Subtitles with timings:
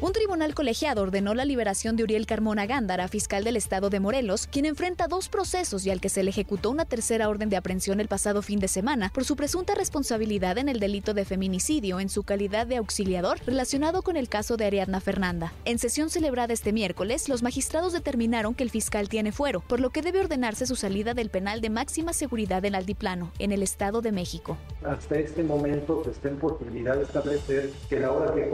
[0.00, 4.48] Un tribunal colegiado ordenó la liberación de Uriel Carmona Gándara, fiscal del estado de Morelos,
[4.48, 8.00] quien enfrenta dos procesos y al que se le ejecutó una tercera orden de aprehensión
[8.00, 12.08] el pasado fin de semana por su presunta responsabilidad en el delito de feminicidio en
[12.08, 15.52] su calidad de auxiliador relacionado con el caso de Ariadna Fernanda.
[15.64, 19.90] En sesión celebrada este miércoles, los magistrados determinaron que el fiscal tiene fuero, por lo
[19.90, 24.02] que debe ordenarse su salida del penal de máxima seguridad en Altiplano, en el Estado
[24.02, 24.58] de México.
[24.84, 28.50] Hasta este momento se está en posibilidad de establecer que la hora que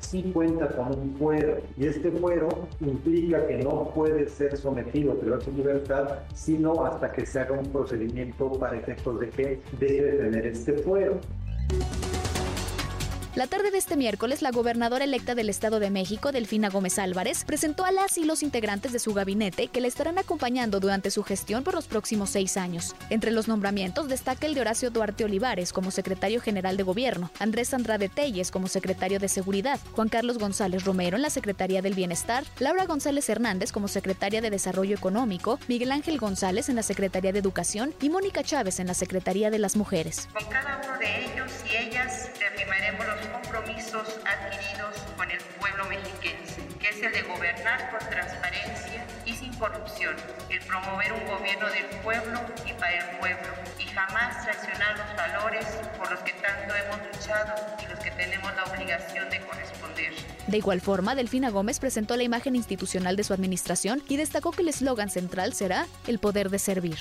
[0.00, 2.48] sí cuenta con un fuero y este fuero
[2.80, 7.66] implica que no puede ser sometido a su libertad sino hasta que se haga un
[7.66, 11.20] procedimiento para efectos de que debe tener este fuero.
[13.36, 17.44] La tarde de este miércoles, la gobernadora electa del Estado de México, Delfina Gómez Álvarez,
[17.44, 21.22] presentó a las y los integrantes de su gabinete que le estarán acompañando durante su
[21.22, 22.96] gestión por los próximos seis años.
[23.08, 27.72] Entre los nombramientos destaca el de Horacio Duarte Olivares como secretario general de Gobierno, Andrés
[27.72, 32.42] Andrade Telles como secretario de Seguridad, Juan Carlos González Romero en la Secretaría del Bienestar,
[32.58, 37.38] Laura González Hernández como secretaria de Desarrollo Económico, Miguel Ángel González en la Secretaría de
[37.38, 40.28] Educación y Mónica Chávez en la Secretaría de las Mujeres.
[40.32, 43.19] Con cada uno de ellos y ellas reafirmaremos los
[43.60, 49.52] compromisos adquiridos con el pueblo mexiquense, que es el de gobernar con transparencia y sin
[49.54, 50.16] corrupción,
[50.48, 55.66] el promover un gobierno del pueblo y para el pueblo, y jamás traicionar los valores
[55.98, 60.14] por los que tanto hemos luchado y los que tenemos la obligación de corresponder.
[60.46, 64.62] De igual forma, Delfina Gómez presentó la imagen institucional de su administración y destacó que
[64.62, 66.96] el eslogan central será el poder de servir.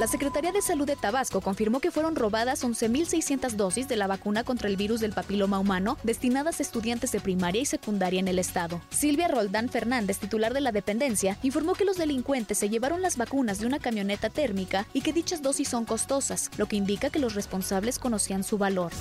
[0.00, 4.44] La Secretaría de Salud de Tabasco confirmó que fueron robadas 11.600 dosis de la vacuna
[4.44, 8.38] contra el virus del papiloma humano destinadas a estudiantes de primaria y secundaria en el
[8.38, 8.80] estado.
[8.88, 13.58] Silvia Roldán Fernández, titular de la dependencia, informó que los delincuentes se llevaron las vacunas
[13.58, 17.34] de una camioneta térmica y que dichas dosis son costosas, lo que indica que los
[17.34, 18.92] responsables conocían su valor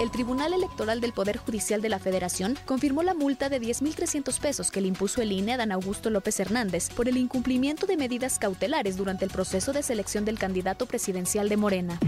[0.00, 4.70] el Tribunal Electoral del Poder Judicial de la Federación confirmó la multa de 10.300 pesos
[4.70, 8.38] que le impuso el INE a Dan Augusto López Hernández por el incumplimiento de medidas
[8.38, 11.98] cautelares durante el proceso de selección del candidato presidencial de Morena.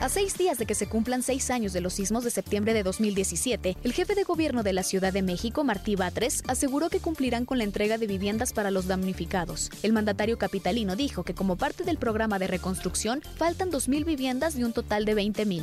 [0.00, 2.82] A seis días de que se cumplan seis años de los sismos de septiembre de
[2.82, 7.44] 2017, el jefe de gobierno de la Ciudad de México, Martí Batres, aseguró que cumplirán
[7.44, 9.70] con la entrega de viviendas para los damnificados.
[9.84, 14.64] El mandatario capitalino dijo que como parte del programa de reconstrucción, faltan 2.000 viviendas de
[14.64, 15.62] un total de 20.000.